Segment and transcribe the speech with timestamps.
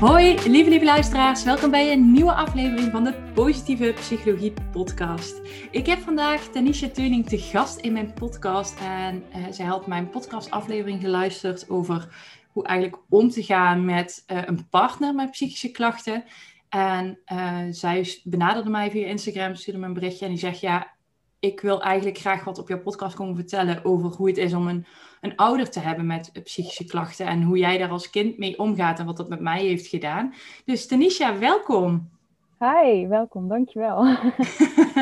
[0.00, 1.44] Hoi, lieve lieve luisteraars.
[1.44, 5.40] Welkom bij een nieuwe aflevering van de Positieve Psychologie Podcast.
[5.70, 8.80] Ik heb vandaag Tanisha Teuning te gast in mijn podcast.
[8.80, 12.08] En uh, zij had mijn podcastaflevering geluisterd over
[12.52, 16.24] hoe eigenlijk om te gaan met uh, een partner met psychische klachten.
[16.68, 20.94] En uh, zij benaderde mij via Instagram, stuurde me een berichtje en die zegt: Ja,
[21.40, 24.68] ik wil eigenlijk graag wat op jouw podcast komen vertellen over hoe het is om
[24.68, 24.86] een,
[25.20, 28.98] een ouder te hebben met psychische klachten en hoe jij daar als kind mee omgaat
[28.98, 30.34] en wat dat met mij heeft gedaan.
[30.64, 32.10] Dus Tanisha, welkom.
[32.58, 34.16] Hi, welkom, dankjewel.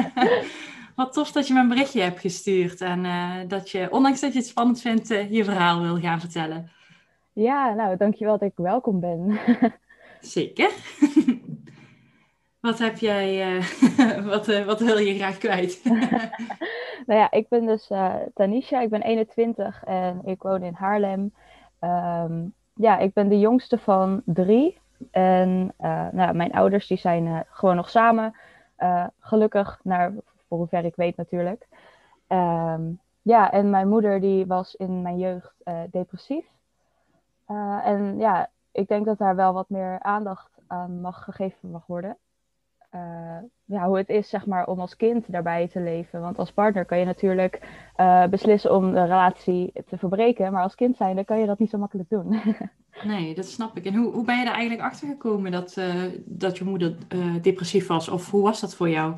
[0.97, 4.32] wat tof dat je me een berichtje hebt gestuurd en uh, dat je, ondanks dat
[4.32, 6.71] je het spannend vindt, uh, je verhaal wil gaan vertellen.
[7.32, 9.38] Ja, nou, dankjewel dat ik welkom ben.
[10.21, 10.71] Zeker.
[12.67, 13.65] Wat heb jij, uh,
[14.33, 15.81] wat, uh, wat wil je graag kwijt?
[17.07, 21.35] nou ja, ik ben dus uh, Tanisha, ik ben 21 en ik woon in Haarlem.
[21.81, 24.79] Um, ja, ik ben de jongste van drie.
[25.11, 25.75] En
[26.13, 28.37] nou, mijn ouders die zijn gewoon nog samen.
[29.21, 30.13] gelukkig, naar,
[30.49, 31.67] voor hoever ik weet natuurlijk.
[32.29, 35.55] Um, ja, en mijn moeder die was in mijn jeugd
[35.91, 36.47] depressief.
[37.85, 42.17] en ja, ik denk dat daar wel wat meer aandacht aan mag gegeven mag worden.
[42.95, 43.01] Uh,
[43.65, 46.20] ja, hoe het is zeg maar, om als kind daarbij te leven.
[46.20, 47.60] Want als partner kan je natuurlijk
[47.96, 50.52] uh, beslissen om de relatie te verbreken.
[50.52, 52.40] Maar als kind zijn, dan kan je dat niet zo makkelijk doen.
[53.04, 53.84] nee, dat snap ik.
[53.84, 56.96] En hoe, hoe ben je er eigenlijk achter gekomen dat, uh, dat je moeder
[57.42, 58.09] depressief was?
[58.09, 59.14] Of hoe was dat voor jou?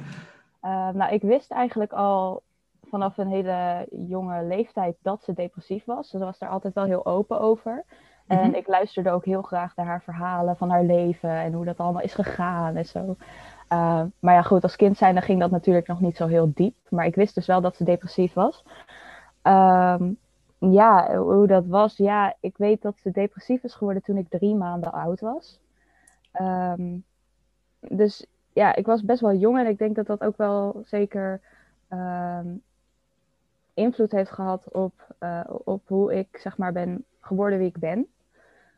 [0.93, 2.43] nou, ik wist eigenlijk al
[2.91, 6.09] vanaf een hele jonge leeftijd dat ze depressief was.
[6.09, 7.85] Ze was daar altijd wel heel open over.
[8.27, 8.55] En mm -hmm.
[8.55, 12.03] ik luisterde ook heel graag naar haar verhalen van haar leven en hoe dat allemaal
[12.03, 13.17] is gegaan en zo.
[13.73, 16.53] Uh, maar ja, goed, als kind zijn dan ging dat natuurlijk nog niet zo heel
[16.55, 16.77] diep.
[16.89, 18.65] Maar ik wist dus wel dat ze depressief was.
[19.43, 20.19] Um,
[20.59, 21.97] ja, hoe dat was.
[21.97, 25.61] Ja, ik weet dat ze depressief is geworden toen ik drie maanden oud was.
[26.41, 27.05] Um,
[27.81, 31.41] dus ja, ik was best wel jong en ik denk dat dat ook wel zeker
[31.91, 32.63] um,
[33.75, 38.07] invloed heeft gehad op, uh, op hoe ik zeg maar ben geworden wie ik ben.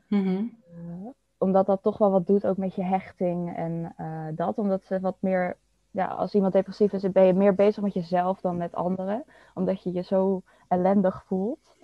[0.09, 0.59] Mm -hmm.
[0.75, 4.59] uh, omdat dat toch wel wat doet ook met je hechting en uh, dat.
[4.59, 5.57] Omdat ze wat meer,
[5.91, 9.25] ja, als iemand depressief is, ben je meer bezig met jezelf dan met anderen.
[9.55, 11.75] Omdat je je zo ellendig voelt.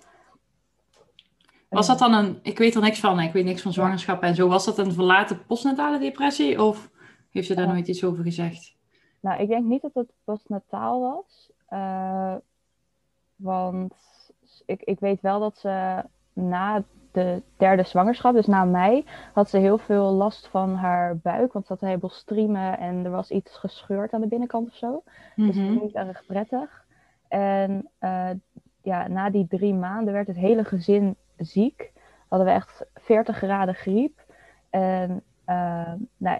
[1.69, 4.35] Was dat dan een, ik weet er niks van, ik weet niks van zwangerschap en
[4.35, 4.47] zo.
[4.47, 6.91] Was dat een verlaten postnatale depressie of
[7.31, 8.75] heeft ze daar uh, nooit iets over gezegd?
[9.19, 11.51] Nou, ik denk niet dat het postnataal was.
[11.69, 12.35] Uh,
[13.35, 13.93] want
[14.65, 16.03] ik, ik weet wel dat ze
[16.33, 16.83] na
[17.17, 21.53] de derde zwangerschap, dus na mij, had ze heel veel last van haar buik.
[21.53, 24.75] Want ze had een heleboel striemen en er was iets gescheurd aan de binnenkant of
[24.75, 24.87] zo.
[24.87, 25.01] Mm
[25.35, 25.47] -hmm.
[25.47, 26.85] Dus dat was niet erg prettig.
[27.27, 28.29] En uh,
[28.81, 31.91] ja, na die drie maanden werd het hele gezin ziek.
[32.27, 34.25] Hadden we echt 40 graden griep.
[34.69, 36.39] En uh, nou,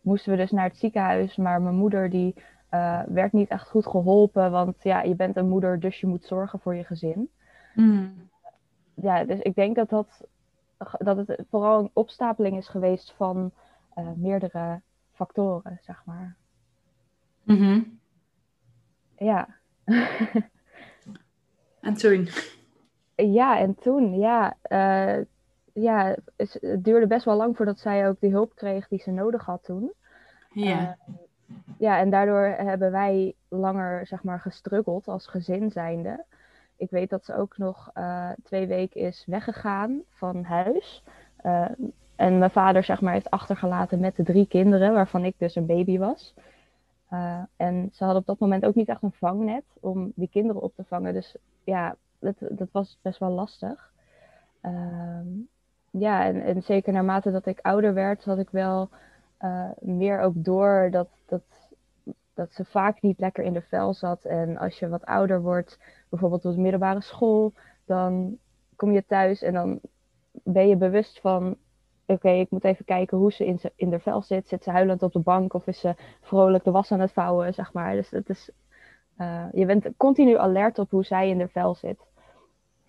[0.00, 1.36] moesten we dus naar het ziekenhuis.
[1.36, 2.34] Maar mijn moeder die
[2.70, 4.50] uh, werd niet echt goed geholpen.
[4.50, 7.30] Want ja, je bent een moeder, dus je moet zorgen voor je gezin.
[7.74, 8.32] Mm
[8.94, 10.20] ja, dus ik denk dat, dat,
[10.98, 13.52] dat het vooral een opstapeling is geweest van
[13.98, 14.80] uh, meerdere
[15.12, 16.36] factoren, zeg maar.
[17.42, 17.98] Mm -hmm.
[19.16, 19.48] Ja.
[21.80, 22.28] en toen?
[23.14, 24.56] Ja, en toen, ja.
[24.68, 25.24] Uh,
[25.72, 29.44] ja, het, duurde best wel lang voordat zij ook die hulp kreeg die ze nodig
[29.44, 29.92] had toen.
[30.50, 30.96] Ja.
[31.08, 31.14] Uh,
[31.78, 36.24] ja, en daardoor hebben wij langer, zeg maar, gestruggeld als gezin zijnde.
[36.76, 41.02] Ik weet dat ze ook nog uh, twee weken is weggegaan van huis.
[41.42, 41.68] Uh,
[42.16, 45.66] en mijn vader zeg maar, heeft achtergelaten met de drie kinderen, waarvan ik dus een
[45.66, 46.34] baby was.
[47.12, 50.62] Uh, en ze hadden op dat moment ook niet echt een vangnet om die kinderen
[50.62, 51.12] op te vangen.
[51.12, 53.92] Dus ja, dat, dat was best wel lastig.
[55.90, 58.88] ja, en, en, zeker naarmate dat ik ouder werd, had ik wel
[59.78, 61.63] meer ook door dat, dat
[62.34, 64.24] dat ze vaak niet lekker in de vel zat.
[64.24, 65.78] En als je wat ouder wordt,
[66.08, 67.52] bijvoorbeeld op de middelbare school,
[67.84, 68.38] dan
[68.76, 69.80] kom je thuis en dan
[70.32, 71.56] ben je bewust van:
[72.06, 74.48] oké, ik moet even kijken hoe ze in, ze, in de vel zit.
[74.48, 77.54] Zit ze huilend op de bank of is ze vrolijk de was aan het vouwen,
[77.54, 77.94] zeg maar.
[77.94, 78.50] Dus het is,
[79.20, 81.98] uh, je bent continu alert op hoe zij in de vel zit.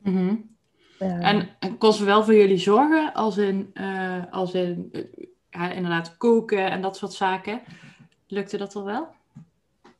[0.02, 0.56] Mm -hmm.
[1.00, 4.92] uh, en, en kon ze wel voor jullie zorgen, als in, uh, als in
[5.50, 7.62] ja, inderdaad koken en dat soort zaken?
[8.28, 9.08] Lukte dat al wel?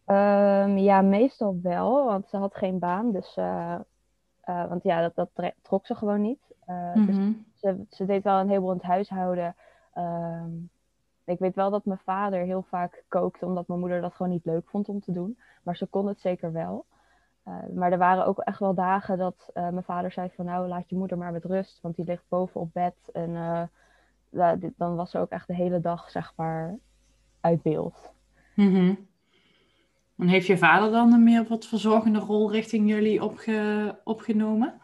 [0.08, 3.12] Um, ja, meestal wel, want ze had geen baan.
[3.12, 3.80] Dus uh,
[4.44, 6.56] want ja, dat, dat trok ze gewoon niet.
[6.94, 7.32] dus mhm.
[7.54, 9.56] ze, ze deed wel een heleboel in het huishouden.
[9.94, 10.52] Ehm,
[11.24, 14.46] ik weet wel dat mijn vader heel vaak kookte, omdat mijn moeder dat gewoon niet
[14.46, 15.38] leuk vond om te doen.
[15.64, 16.86] Maar ze kon het zeker wel.
[17.74, 20.96] maar er waren ook echt wel dagen dat mijn vader zei van nou laat je
[20.96, 22.96] moeder maar met rust, want die ligt boven op bed.
[23.14, 23.34] En
[24.78, 26.78] dan was ze ook echt de hele dag zeg maar
[27.42, 28.14] uit beeld.
[28.56, 29.14] Mm
[30.18, 34.82] En heeft je vader dan een meer wat verzorgende rol richting jullie opge opgenomen?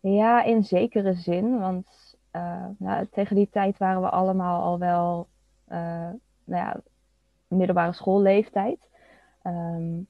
[0.00, 1.58] Ja, in zekere zin.
[1.58, 5.28] Want uh, nou, tegen die tijd waren we allemaal al wel
[5.68, 5.78] uh,
[6.44, 6.80] nou ja,
[7.48, 8.88] middelbare schoolleeftijd.
[9.46, 10.06] Um,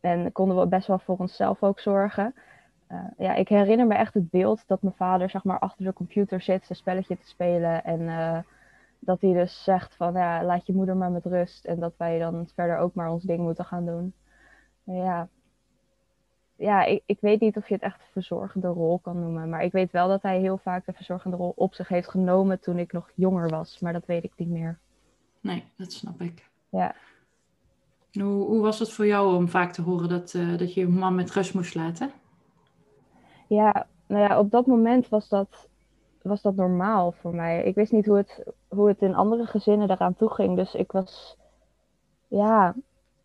[0.00, 2.34] en konden we best wel voor onszelf ook zorgen.
[2.92, 5.92] Uh, ja, ik herinner me echt het beeld dat mijn vader zeg maar, achter de
[5.92, 7.84] computer zit, een spelletje te spelen.
[7.84, 8.08] En
[9.06, 11.64] dat hij dus zegt van ja, laat je moeder maar met rust.
[11.64, 14.14] En dat wij dan verder ook maar ons ding moeten gaan doen.
[14.82, 15.28] Ja,
[16.56, 19.48] ja ik, ik weet niet of je het echt een verzorgende rol kan noemen.
[19.48, 22.60] Maar ik weet wel dat hij heel vaak de verzorgende rol op zich heeft genomen
[22.60, 23.78] toen ik nog jonger was.
[23.80, 24.78] Maar dat weet ik niet meer.
[25.40, 26.50] Nee, dat snap ik.
[26.68, 26.94] Ja.
[28.12, 30.88] Hoe, hoe was het voor jou om vaak te horen dat, uh, dat je je
[30.88, 32.10] man met rust moest laten?
[33.48, 35.68] Ja, nou ja, op dat moment was dat
[36.26, 37.62] was dat normaal voor mij.
[37.62, 38.42] Ik wist niet hoe het,
[38.76, 40.56] hoe het in andere gezinnen daaraan toe ging.
[40.56, 41.36] Dus ik was,
[42.28, 42.74] ja,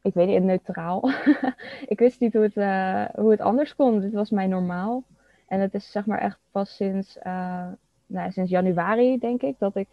[0.01, 1.09] ik weet niet, neutraal.
[1.94, 4.00] ik wist niet hoe het, uh, hoe het anders kon.
[4.00, 5.03] Dit was mij normaal.
[5.48, 7.68] En het is zeg maar echt pas sinds, uh,
[8.06, 9.88] nou, sinds januari, denk ik, dat ik,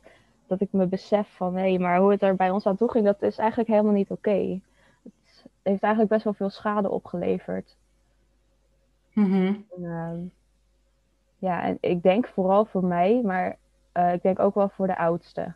[0.46, 2.90] dat ik me besef van hé, hey, maar hoe het er bij ons aan toe
[2.90, 4.60] ging, dat is eigenlijk helemaal niet oké.
[5.02, 7.76] Het heeft eigenlijk best wel veel schade opgeleverd.
[9.12, 9.66] Mm
[11.38, 13.58] ja, en ik denk vooral voor mij, maar
[13.98, 15.52] uh, ik denk ook wel voor de oudste.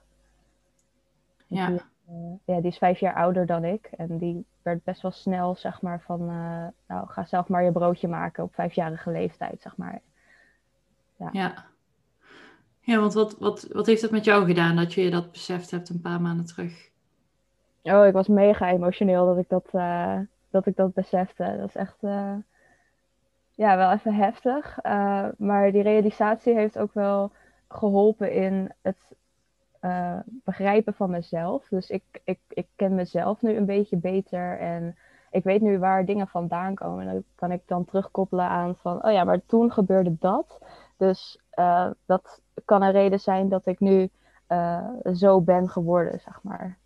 [1.46, 1.66] Ja.
[1.66, 3.90] Die, uh, ja, die is vijf jaar ouder dan ik.
[3.96, 6.20] En die werd best wel snel, zeg maar, van...
[6.20, 10.00] Uh, nou, ga zelf maar je broodje maken op vijfjarige leeftijd, zeg maar.
[11.16, 11.64] Ja, ja.
[12.80, 15.88] ja want wat, wat, wat heeft het met jou gedaan dat je dat beseft hebt
[15.88, 16.90] een paar maanden terug?
[17.82, 19.70] Oh, ik was mega emotioneel dat ik dat,
[20.50, 21.56] dat, ik dat besefte.
[21.58, 21.96] Dat is echt
[23.54, 24.78] ja, wel even heftig.
[24.82, 27.32] Uh, maar die realisatie heeft ook wel
[27.72, 29.16] geholpen in het
[29.80, 31.68] uh, begrijpen van mezelf.
[31.68, 34.96] Dus ik, ik, ik ken mezelf nu een beetje beter en
[35.30, 37.06] ik weet nu waar dingen vandaan komen.
[37.06, 40.58] En dan kan ik dan terugkoppelen aan van, oh ja, maar toen gebeurde dat.
[40.96, 44.10] Dus uh, dat kan een reden zijn dat ik nu
[45.14, 46.78] zo ben geworden, zeg maar.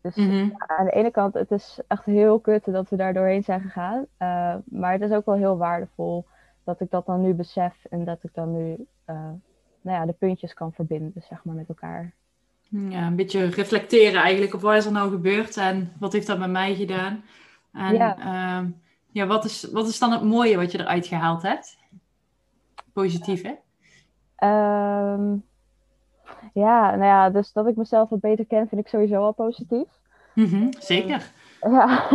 [0.00, 0.50] Dus mhm.
[0.56, 4.06] aan de ene kant, het is echt heel kut dat we daar doorheen zijn gegaan.
[4.64, 6.26] Maar het is ook wel heel waardevol
[6.64, 8.86] dat ik dat dan nu besef en dat ik dan nu
[9.80, 12.14] nou ja, de puntjes kan verbinden, zeg maar, met elkaar.
[12.70, 16.38] Ja, een beetje reflecteren eigenlijk op wat is er nou gebeurd en wat heeft dat
[16.38, 17.24] met mij gedaan.
[17.72, 18.68] En ja, uh,
[19.10, 21.78] ja wat, is, wat is dan het mooie wat je eruit gehaald hebt?
[22.92, 23.54] Positief, hè?
[24.48, 25.44] Um,
[26.52, 29.88] ja, nou ja, dus dat ik mezelf wat beter ken, vind ik sowieso al positief.
[30.34, 31.30] Mm zeker.
[31.60, 32.08] ja.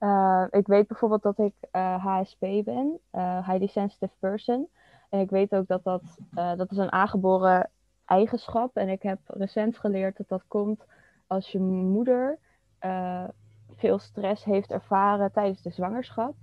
[0.00, 3.00] uh, ik weet bijvoorbeeld dat ik uh, eh, HSP ben,
[3.46, 4.68] Highly Sensitive Person.
[5.10, 6.02] En ik weet ook dat dat,
[6.32, 7.70] dat is een aangeboren
[8.04, 8.76] eigenschap.
[8.76, 10.84] En ik heb recent geleerd dat dat komt
[11.26, 12.38] als je moeder
[13.76, 16.34] veel stress heeft ervaren tijdens de zwangerschap.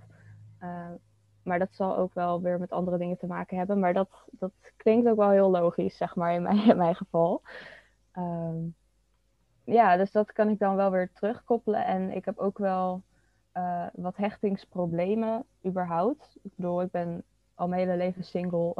[1.42, 3.78] Maar dat zal ook wel weer met andere dingen te maken hebben.
[3.78, 7.42] Maar dat, dat klinkt ook wel heel logisch, zeg maar, in mijn, in mijn geval.
[8.12, 8.56] Ehm,
[9.64, 11.84] ja, dus dat kan ik dan wel weer terugkoppelen.
[11.84, 13.02] En ik heb ook wel
[13.92, 16.36] wat hechtingsproblemen überhaupt.
[16.42, 17.22] Ik bedoel, ik ben
[17.58, 18.74] al mijn hele leven single.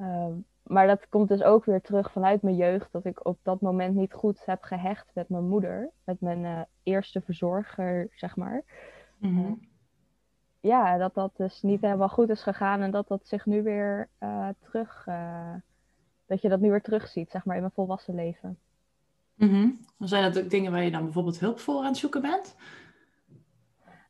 [0.00, 2.92] um, maar dat komt dus ook weer terug vanuit mijn jeugd.
[2.92, 5.90] Dat ik op dat moment niet goed heb gehecht met mijn moeder.
[6.04, 8.62] Met mijn uh, eerste verzorger, zeg maar.
[9.18, 9.68] Mm -hmm
[10.60, 14.08] ja, dat dat dus niet helemaal goed is gegaan en dat dat zich nu weer
[14.20, 15.54] uh, terug, uh,
[16.26, 18.58] dat je dat nu weer terugziet, zeg maar, in mijn volwassen leven.
[19.34, 22.56] Mm zijn dat ook dingen waar je dan bijvoorbeeld hulp voor aan het zoeken bent?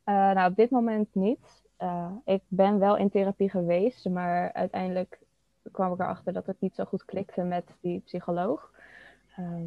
[0.05, 1.60] Nou, op dit moment niet.
[2.25, 5.19] Ik ben wel in therapie geweest, maar uiteindelijk
[5.71, 8.71] kwam ik erachter dat het niet zo goed klikte met die psycholoog.
[9.35, 9.65] Ehm,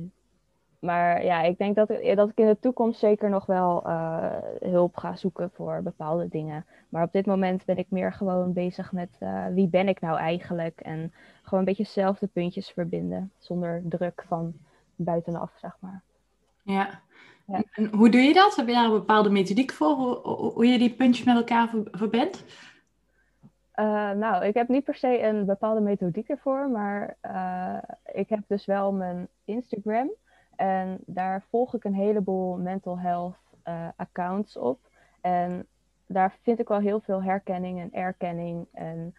[0.78, 4.96] maar ja, ik denk dat, dat ik in de toekomst zeker nog wel uh, hulp
[4.96, 6.66] ga zoeken voor bepaalde dingen.
[6.88, 10.18] Maar op dit moment ben ik meer gewoon bezig met uh, wie ben ik nou
[10.18, 10.80] eigenlijk?
[10.80, 14.52] En gewoon een beetje zelf de puntjes verbinden, zonder druk van
[14.96, 16.02] buitenaf, zeg maar.
[16.62, 17.00] Ja.
[17.46, 17.62] Ja.
[17.72, 18.56] En hoe doe je dat?
[18.56, 20.16] Heb je daar een bepaalde methodiek voor, hoe,
[20.52, 22.44] hoe je die puntjes met elkaar verbindt?
[23.76, 27.16] Uh, nou, ik heb niet per se een bepaalde methodiek ervoor, maar
[28.12, 30.10] ik heb dus wel mijn Instagram.
[30.56, 33.36] En daar volg ik een heleboel mental health
[33.68, 34.78] uh, accounts op.
[35.20, 35.66] En
[36.06, 38.66] daar vind ik wel heel veel herkenning en erkenning.
[38.72, 39.14] En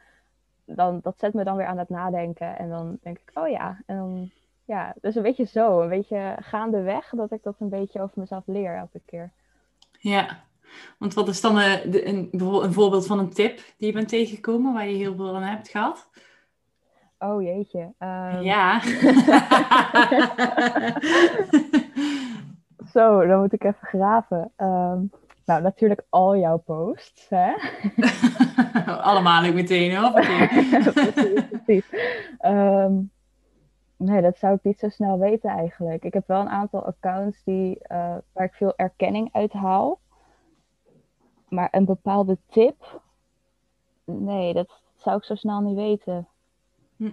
[0.66, 2.58] dan, dat zet me dan weer aan het nadenken.
[2.58, 3.82] En dan denk ik, oh ja.
[3.86, 4.32] En dan,
[4.66, 5.82] ja, dus een beetje zo.
[5.82, 9.32] Een beetje gaandeweg dat ik dat een beetje over mezelf leer elke keer.
[10.00, 10.44] Ja,
[10.98, 14.08] want wat is dan een, eh, een, een voorbeeld van een tip die je bent
[14.08, 16.10] tegengekomen waar je heel veel aan hebt gehad?
[17.20, 17.94] Oh jeetje.
[18.00, 18.42] Um...
[18.42, 18.82] Ja.
[22.94, 24.52] Zo, dan moet ik even graven.
[24.58, 25.12] Um,
[25.46, 27.30] nou, natuurlijk al jouw posts.
[27.30, 27.54] Hè?
[29.12, 30.12] Allemaal ik meteen hoor.
[30.94, 31.86] precies, precies.
[32.46, 33.12] Um,
[33.98, 36.04] nee, dat zou ik niet zo snel weten eigenlijk.
[36.04, 40.00] Ik heb wel een aantal accounts die, uh, waar ik veel erkenning uit haal.
[41.50, 43.02] Maar een bepaalde tip,
[44.04, 46.28] nee, dat zou ik zo snel niet weten.
[46.96, 47.12] Hm.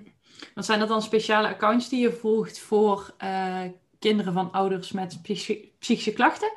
[0.55, 3.61] Dan zijn dat dan speciale accounts die je volgt voor uh,
[3.99, 6.53] kinderen van ouders met psychische klachten?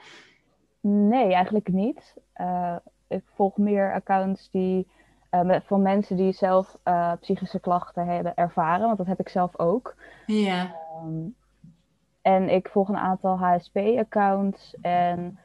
[0.80, 2.14] Nee, eigenlijk niet.
[2.38, 2.76] Uh,
[3.08, 4.88] ik volg meer accounts die,
[5.44, 9.60] met, van mensen die zelf uh, psychische klachten hebben ervaren, want dat heb ik zelf
[9.60, 9.96] ook.
[10.26, 10.76] Ja.
[11.04, 11.36] Um,
[12.22, 15.40] en ik volg een aantal HSP-accounts en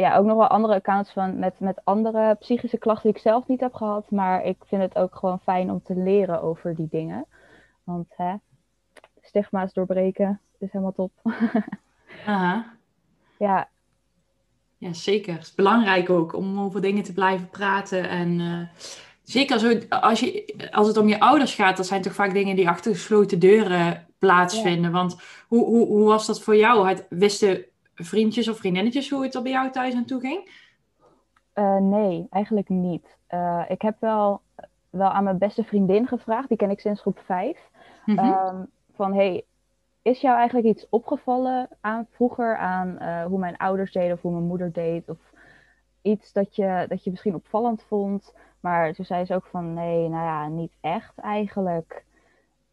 [0.00, 3.46] ja, ook nog wel andere accounts van, met, met andere psychische klachten die ik zelf
[3.46, 4.10] niet heb gehad.
[4.10, 7.26] Maar ik vind het ook gewoon fijn om te leren over die dingen.
[7.84, 8.34] Want hè,
[9.20, 11.12] stigma's doorbreken is helemaal top.
[12.26, 12.72] Aha.
[13.38, 13.68] Ja.
[14.80, 15.32] Ja, zeker.
[15.32, 18.08] Het is belangrijk ook om over dingen te blijven praten.
[18.08, 18.58] En uh,
[19.22, 22.56] zeker zo, als, je, als het om je ouders gaat, dat zijn toch vaak dingen
[22.56, 24.90] die achter gesloten deuren plaatsvinden.
[24.90, 24.96] Ja.
[24.96, 25.16] Want
[25.48, 26.88] hoe, hoe, hoe was dat voor jou?
[26.88, 30.50] Het, wisten vriendjes of vriendinnetjes hoe het er bij jou thuis aan toe ging?
[31.54, 33.16] Uh, nee, eigenlijk niet.
[33.30, 34.40] Uh, ik heb wel,
[34.90, 37.58] wel aan mijn beste vriendin gevraagd, die ken ik sinds groep 5.
[38.04, 38.28] Mm -hmm.
[38.28, 39.44] um, van hey,
[40.02, 44.32] is jou eigenlijk iets opgevallen aan vroeger aan uh, hoe mijn ouders deden of hoe
[44.32, 45.08] mijn moeder deed?
[45.08, 45.18] Of
[46.02, 48.34] iets dat je, dat je misschien opvallend vond?
[48.60, 52.04] Maar toen zei ze ook van nee, nou ja, niet echt eigenlijk.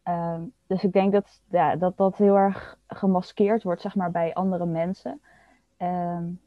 [0.04, 4.34] Um, dus ik denk dat, ja, dat dat heel erg gemaskeerd wordt, zeg maar, bij
[4.34, 5.20] andere mensen.
[5.78, 6.40] Um,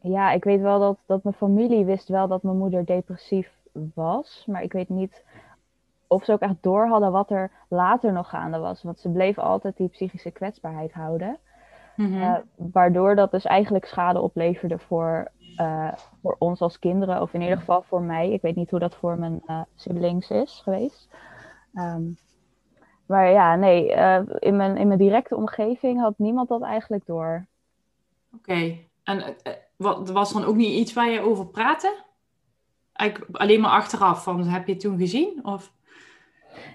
[0.00, 3.52] ja, ik weet wel dat, dat mijn familie wist wel dat mijn moeder depressief
[3.94, 4.44] was.
[4.46, 5.24] Maar ik weet niet
[6.14, 8.82] of ze ook echt door hadden wat er later nog gaande was.
[8.82, 11.38] Want ze bleef altijd die psychische kwetsbaarheid houden.
[11.96, 12.22] Mm-hmm.
[12.22, 15.92] Uh, waardoor dat dus eigenlijk schade opleverde voor, uh,
[16.22, 17.20] voor ons als kinderen.
[17.20, 18.32] Of in ieder geval voor mij.
[18.32, 21.08] Ik weet niet hoe dat voor mijn uh, siblings is geweest.
[21.74, 22.16] Um,
[23.06, 23.88] maar ja, nee,
[24.38, 27.46] in, mijn, in mijn directe omgeving had niemand dat eigenlijk door.
[28.34, 28.88] Oké, okay.
[29.02, 29.36] en
[29.76, 32.02] wat, was dan ook niet iets waar je over praatte?
[32.92, 35.40] Eigenlijk alleen maar achteraf, van heb je het toen gezien?
[35.42, 35.72] Of?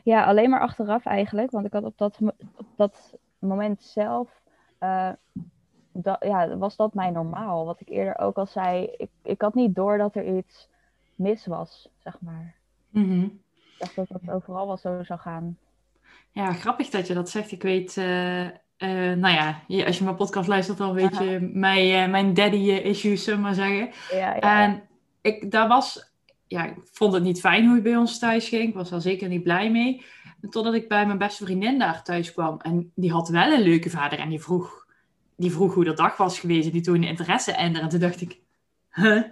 [0.03, 1.51] Ja, alleen maar achteraf eigenlijk.
[1.51, 2.17] Want ik had op dat,
[2.55, 4.41] op dat moment zelf,
[4.79, 5.09] uh,
[5.91, 7.65] dat, ja, was dat mijn normaal.
[7.65, 10.69] Wat ik eerder ook al zei, ik, ik had niet door dat er iets
[11.15, 12.55] mis was, zeg maar.
[12.89, 13.23] Mm-hmm.
[13.79, 15.57] Ik dacht dat het overal wel zo zou gaan.
[16.31, 17.51] Ja, grappig dat je dat zegt.
[17.51, 18.51] Ik weet, uh, uh,
[19.15, 21.23] nou ja, als je mijn podcast luistert, dan weet Aha.
[21.23, 23.89] je mijn, mijn daddy-issues, zullen we maar zeggen.
[24.11, 24.81] Ja, ja, en
[25.21, 26.08] ik, daar was
[26.49, 28.67] ja, ik vond het niet fijn hoe het bij ons thuis ging.
[28.67, 30.05] Ik was daar zeker niet blij mee.
[30.49, 32.59] Totdat ik bij mijn beste vriendin daar thuis kwam.
[32.59, 34.19] En die had wel een leuke vader.
[34.19, 34.85] En die vroeg,
[35.35, 36.71] die vroeg hoe de dag was geweest.
[36.71, 38.39] Die toen interesse en En toen dacht ik,
[38.91, 39.23] huh?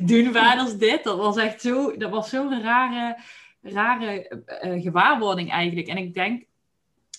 [0.10, 1.04] Doen vaders dit?
[1.04, 3.18] Dat was echt zo, dat was zo'n rare,
[3.62, 5.88] rare uh, gewaarwording eigenlijk.
[5.88, 6.44] En ik denk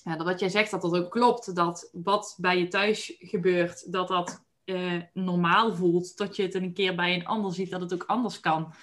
[0.04, 1.56] dat wat jij zegt, dat dat ook klopt.
[1.56, 6.74] Dat wat bij je thuis gebeurt, dat dat uh, normaal voelt, dat je het een
[6.74, 8.74] keer bij een ander ziet dat het ook anders kan.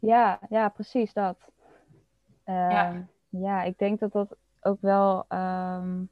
[0.00, 1.38] Ja, ja precies dat.
[2.46, 3.06] Uh, ja.
[3.28, 5.24] ja, ik denk dat dat ook wel.
[5.28, 6.08] Um,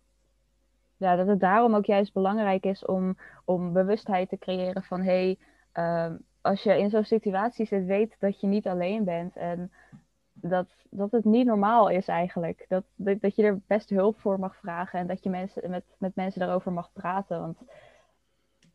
[0.97, 5.37] ja, dat het daarom ook juist belangrijk is om, om bewustheid te creëren van hé,
[5.73, 9.37] hey, um, als je in zo'n situatie zit, weet dat je niet alleen bent.
[9.37, 9.73] En
[10.33, 12.65] dat, dat het niet normaal is eigenlijk.
[12.69, 15.85] Dat, dat, dat je er best hulp voor mag vragen en dat je mensen, met,
[15.99, 17.41] met mensen daarover mag praten.
[17.41, 17.59] Want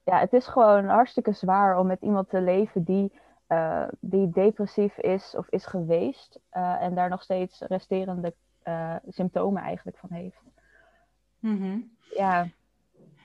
[0.07, 3.11] ja, het is gewoon hartstikke zwaar om met iemand te leven die,
[3.47, 6.39] uh, die depressief is of is geweest.
[6.53, 8.33] Uh, en daar nog steeds resterende
[8.67, 10.41] uh, symptomen eigenlijk van heeft.
[11.39, 11.91] Mm -hmm.
[12.15, 12.47] Ja.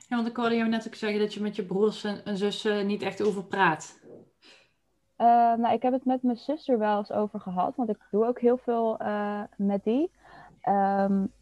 [0.08, 2.36] Ja, want ik hoorde jou net ook zeggen dat je met je broers en, en
[2.36, 4.00] zussen niet echt over praat.
[5.56, 8.40] nou, ik heb het met mijn zuster wel eens over gehad, want ik doe ook
[8.40, 8.96] heel veel
[9.56, 10.10] met die.
[10.68, 11.32] Um,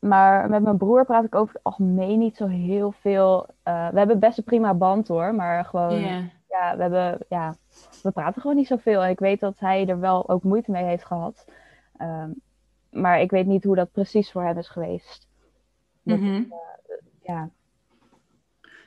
[0.00, 3.46] maar met mijn broer praat ik over het algemeen niet zo heel veel.
[3.64, 6.24] Uh, we hebben best een prima band hoor, maar gewoon, yeah.
[6.48, 7.54] ja, we hebben, ja,
[8.02, 9.02] we praten gewoon niet zoveel.
[9.02, 11.44] En ik weet dat hij er wel ook moeite mee heeft gehad.
[12.00, 12.40] Um,
[12.90, 15.26] maar ik weet niet hoe dat precies voor hem is geweest.
[16.02, 16.46] Mm -hmm.
[16.50, 17.50] uh, ja.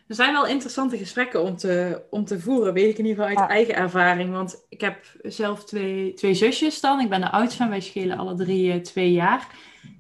[0.08, 3.41] Er zijn wel interessante gesprekken om te, om te voeren, weet ik in ieder geval
[3.41, 4.32] uit eigen ervaring.
[4.32, 7.00] Want ik heb zelf twee, twee zusjes dan.
[7.00, 9.48] Ik ben de oudste van, wij schelen alle drie twee jaar.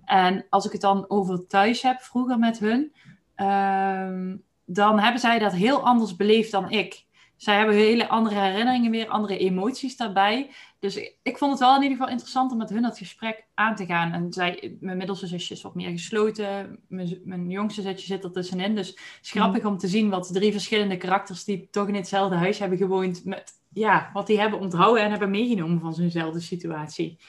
[0.05, 2.93] En als ik het dan over thuis heb, vroeger met hun,
[3.35, 7.05] ehm, dan hebben zij dat heel anders beleefd dan ik.
[7.35, 10.51] Zij hebben hele andere herinneringen weer, andere emoties daarbij.
[10.79, 13.75] Dus ik, vond het wel in ieder geval interessant om met hun dat gesprek aan
[13.75, 14.11] te gaan.
[14.11, 16.79] En zij, mijn middelste zusje is wat meer gesloten.
[16.87, 18.75] Mijn, mijn jongste zusje zit er tussenin.
[18.75, 22.35] Dus het is grappig om te zien wat drie verschillende karakters die toch in hetzelfde
[22.35, 27.19] huis hebben gewoond, met ja, wat die hebben onthouden en hebben meegenomen van zo'nzelfde situatie.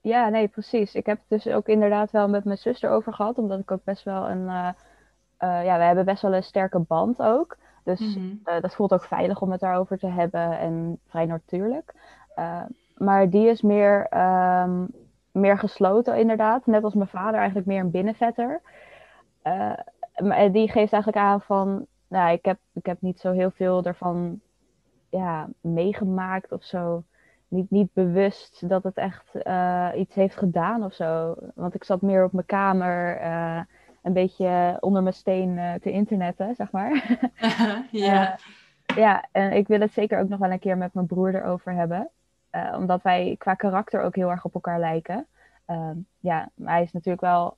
[0.00, 0.94] Ja, nee, precies.
[0.94, 3.84] Ik heb het dus ook inderdaad wel met mijn zuster over gehad, omdat ik ook
[3.84, 4.42] best wel een.
[4.42, 4.74] Uh,
[5.38, 7.56] ja, we hebben best wel een sterke band ook.
[7.84, 8.34] Dus mhm.
[8.44, 11.94] eh, dat voelt ook veilig om het daarover te hebben en vrij natuurlijk.
[12.96, 14.18] maar die is meer,
[14.62, 14.88] um,
[15.32, 16.66] meer gesloten, inderdaad.
[16.66, 18.60] Net als mijn vader, eigenlijk meer een binnenvetter.
[20.22, 21.86] maar die geeft eigenlijk aan van.
[22.08, 24.40] Nou, ik heb, ik heb niet zo heel veel ervan
[25.10, 27.02] ja, meegemaakt of zo
[27.50, 31.36] niet, niet bewust dat het echt uh, iets heeft gedaan of zo.
[31.54, 33.60] Want ik zat meer op mijn kamer, uh,
[34.02, 37.18] een beetje onder mijn steen uh, te internetten, zeg maar.
[37.90, 38.38] ja.
[38.96, 41.72] ja, en ik wil het zeker ook nog wel een keer met mijn broer erover
[41.72, 42.10] hebben.
[42.76, 45.26] omdat wij qua karakter ook heel erg op elkaar lijken.
[45.66, 47.56] Ehm, ja, hij is natuurlijk wel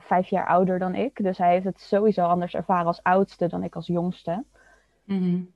[0.00, 1.22] vijf jaar ouder dan ik.
[1.22, 4.44] Dus hij heeft het sowieso anders ervaren als oudste dan ik als jongste.
[5.04, 5.50] Mm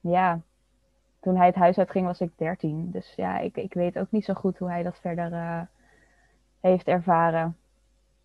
[0.00, 0.40] Ja,
[1.26, 2.90] toen hij het huis uitging was ik 13.
[2.90, 5.60] Dus ja, ik, ik weet ook niet zo goed hoe hij dat verder uh,
[6.60, 7.56] heeft ervaren.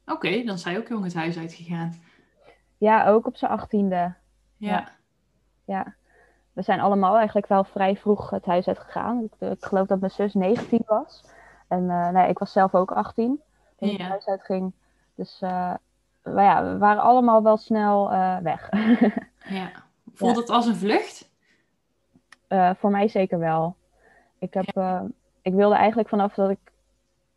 [0.05, 1.93] Oké, dan is hij ook jong het huis uitgegaan.
[2.77, 4.13] Ja, ook op zijn achttiende.
[4.57, 4.89] Ja.
[5.65, 5.93] ja.
[6.53, 9.23] We zijn allemaal eigenlijk wel vrij vroeg het huis uitgegaan.
[9.23, 11.23] Ik, ik geloof dat mijn zus 19 was.
[11.67, 13.41] En uh, nee, ik was zelf ook 18
[13.77, 13.93] toen ja.
[13.93, 14.73] het huis uitging.
[15.15, 15.73] Dus uh,
[16.23, 18.09] maar ja, we waren allemaal wel snel
[18.43, 18.69] weg.
[19.59, 19.71] ja.
[20.13, 21.30] Voelt het als een vlucht?
[22.51, 23.75] Uh, voor mij zeker wel.
[24.39, 25.01] Ik, heb, uh,
[25.41, 26.59] ik wilde eigenlijk vanaf dat ik.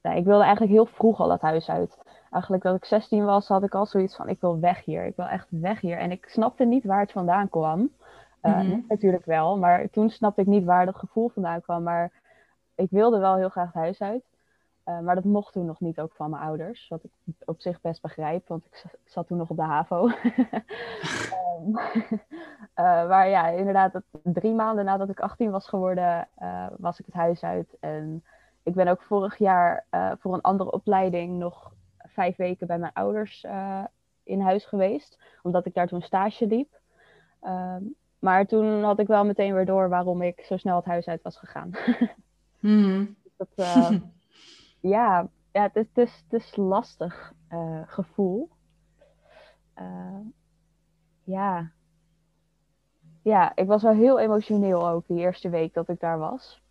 [0.02, 1.98] Nee, ik wilde eigenlijk heel vroeg al dat huis uit.
[2.30, 5.04] Eigenlijk dat ik 16 was, had ik al zoiets van: ik wil weg hier.
[5.04, 5.98] Ik wil echt weg hier.
[5.98, 7.90] En ik snapte niet waar het vandaan kwam.
[8.42, 8.84] Uh, mm -hmm.
[8.88, 11.82] Natuurlijk wel, maar toen snapte ik niet waar dat gevoel vandaan kwam.
[11.82, 12.12] Maar
[12.74, 14.24] ik wilde wel heel graag het huis uit.
[14.88, 16.88] Uh, maar dat mocht toen nog niet ook van mijn ouders.
[16.88, 17.10] Wat ik
[17.44, 20.08] op zich best begrijp, want ik, zat toen nog op de HAVO.
[20.08, 20.14] uh,
[23.08, 27.14] maar ja, inderdaad, dat, drie maanden nadat ik 18 was geworden, uh, was ik het
[27.14, 27.76] huis uit.
[27.80, 28.24] En
[28.62, 29.86] ik ben ook vorig jaar
[30.18, 33.46] voor een andere opleiding nog vijf weken bij mijn ouders
[34.22, 35.18] in huis geweest.
[35.42, 36.80] Omdat ik daar toen stage liep.
[37.40, 37.82] Ehm,
[38.18, 41.22] maar toen had ik wel meteen weer door waarom ik zo snel het huis uit
[41.22, 41.70] was gegaan.
[42.60, 43.16] mm.
[43.36, 43.48] dat,
[44.94, 48.48] ja, ja het, is, het, is, het is lastig uh, gevoel.
[49.78, 50.18] Uh,
[51.24, 51.70] ja.
[53.22, 56.62] ja, ik was wel heel emotioneel ook die eerste week dat ik daar was.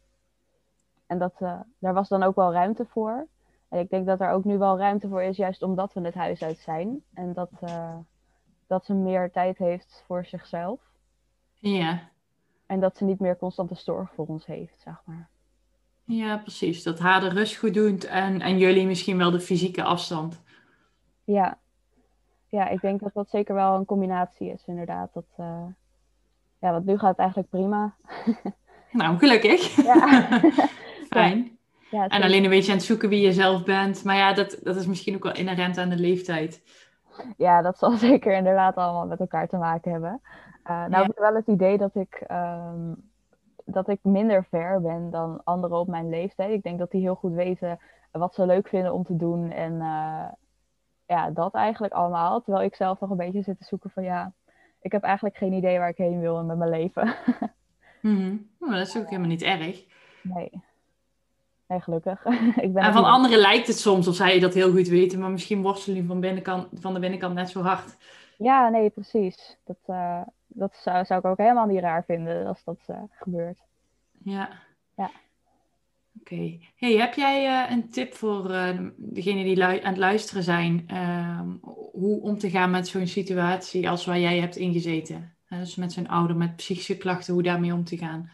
[1.05, 3.27] En dat, uh, daar was dan ook wel ruimte voor.
[3.69, 6.13] En ik denk dat er ook nu wel ruimte voor is, juist omdat we het
[6.13, 7.03] huis uit zijn.
[7.13, 7.49] En dat,
[8.67, 10.79] dat ze meer tijd heeft voor zichzelf.
[11.53, 12.09] Ja.
[12.65, 15.29] En dat ze niet meer constante zorg voor ons heeft, zeg maar.
[16.03, 16.83] Ja, precies.
[16.83, 20.41] Dat haar de rust goed doet en, en jullie misschien wel de fysieke afstand.
[21.23, 21.59] Ja.
[22.53, 25.13] Ja, ik denk dat dat zeker wel een combinatie is, inderdaad.
[25.13, 25.65] Dat, uh...
[26.59, 27.95] Ja, want nu gaat het eigenlijk prima.
[28.91, 29.75] nou, gelukkig.
[29.83, 30.27] Ja.
[31.09, 31.57] Fijn.
[31.89, 34.03] Ja, en alleen een beetje aan het zoeken wie je zelf bent.
[34.03, 36.61] Maar ja, dat, dat is misschien ook wel inherent aan de leeftijd.
[37.37, 40.21] Ja, dat zal zeker inderdaad allemaal met elkaar te maken hebben.
[40.23, 40.99] Uh, nou, ja.
[40.99, 43.11] ik heb wel het idee dat ik um,
[43.65, 46.51] dat ik minder ver ben dan anderen op mijn leeftijd.
[46.51, 47.79] Ik denk dat die heel goed weten
[48.11, 49.51] wat ze leuk vinden om te doen.
[49.51, 50.25] En uh,
[51.13, 52.41] ja, dat eigenlijk allemaal.
[52.41, 54.33] Terwijl ik zelf nog een beetje zit te zoeken van ja,
[54.81, 57.15] ik heb eigenlijk geen idee waar ik heen wil met mijn leven.
[58.01, 59.85] mm dat is ook helemaal niet erg.
[60.21, 60.51] Nee.
[61.67, 62.25] Nee, gelukkig.
[62.65, 65.31] ik ben en van anderen lijkt het soms of zij dat heel goed weten, maar
[65.31, 67.97] misschien worstelen die van, binnenkant, van de binnenkant net zo hard.
[68.37, 69.57] Ja, nee, precies.
[69.63, 73.59] Dat, uh, dat zou, zou ik ook helemaal niet raar vinden als dat uh, gebeurt.
[74.23, 74.49] Ja.
[74.95, 75.11] Ja.
[76.19, 76.57] Oké.
[76.75, 81.49] Hey, heb jij uh, een tip voor uh, degenen die aan het luisteren zijn, ehm,
[81.91, 85.31] hoe om te gaan met zo'n situatie als waar jij hebt ingezeten?
[85.47, 88.29] dus met zijn ouder, met psychische klachten, hoe daarmee om te gaan?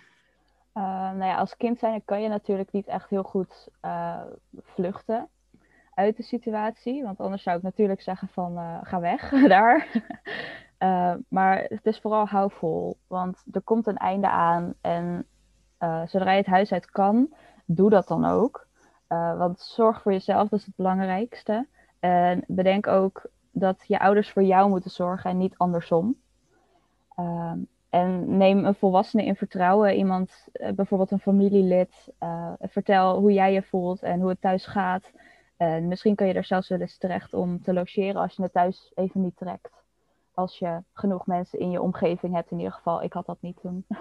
[0.74, 3.68] nou ja, als kind zijn kan je natuurlijk niet echt heel goed
[4.62, 5.28] vluchten
[5.94, 7.04] uit de situatie.
[7.04, 9.88] Want anders zou ik natuurlijk zeggen van ga weg daar.
[11.30, 15.26] Maar het is vooral hou vol, want er komt een einde aan en
[16.06, 17.34] zodra je het huis uit kan,
[17.76, 18.68] doe dat dan ook.
[19.10, 21.68] Uh, want zorg voor jezelf, dat is het belangrijkste.
[22.00, 26.16] En bedenk ook dat je ouders voor jou moeten zorgen en niet andersom.
[27.16, 27.58] Ehm,
[27.90, 32.12] en neem een volwassene in vertrouwen, iemand, uh, bijvoorbeeld een familielid.
[32.24, 35.12] Uh, vertel hoe jij je voelt en hoe het thuis gaat.
[35.58, 38.54] En misschien kun je er zelfs wel eens terecht om te logeren als je het
[38.54, 39.72] thuis even niet trekt.
[40.34, 43.04] Als je genoeg mensen in je omgeving hebt, in ieder geval.
[43.04, 43.86] Ik had dat niet toen.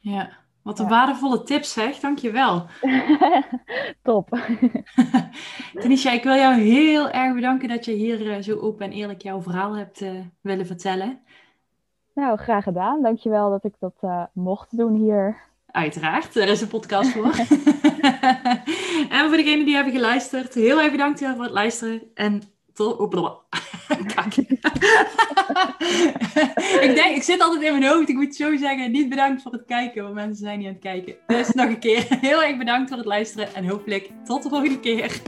[0.00, 0.36] Ja,
[0.68, 0.90] wat een ja.
[0.90, 2.66] waardevolle tips zeg, dankjewel.
[4.02, 4.38] Top.
[5.80, 9.22] Tanisha, ik wil jou heel erg bedanken dat je hier uh, zo open en eerlijk
[9.22, 11.18] jouw verhaal hebt uh, willen vertellen.
[12.14, 13.02] Nou, graag gedaan.
[13.02, 15.36] Dankjewel dat ik dat uh, mocht doen hier.
[15.66, 17.34] Uiteraard, daar is een podcast voor.
[19.16, 22.02] en voor degenen die hebben geluisterd, heel erg bedankt voor het luisteren.
[22.14, 22.98] En tot...
[26.80, 28.08] Ik denk, ik zit altijd in mijn hoofd.
[28.08, 30.82] Ik moet zo zeggen, niet bedankt voor het kijken, want mensen zijn niet aan het
[30.82, 31.14] kijken.
[31.26, 33.54] Dus nog een keer, heel erg bedankt voor het luisteren.
[33.54, 35.12] En hopelijk tot de volgende keer.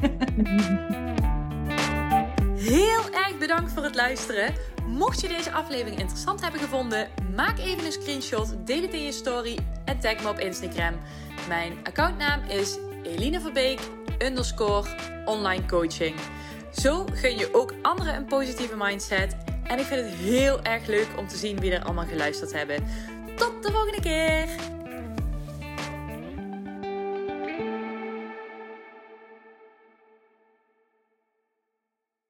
[2.61, 4.55] Heel erg bedankt voor het luisteren.
[4.87, 9.13] Mocht je deze aflevering interessant hebben gevonden, maak even een screenshot, deel het in je
[9.13, 10.95] story en tag me op Instagram.
[11.49, 13.81] Mijn accountnaam is Eline Verbeek
[14.19, 14.89] underscore
[15.25, 16.15] online coaching.
[16.73, 19.37] Zo gun je ook anderen een positieve mindset.
[19.65, 22.85] En ik vind het heel erg leuk om te zien wie er allemaal geluisterd hebben.
[23.37, 24.80] Tot de volgende keer!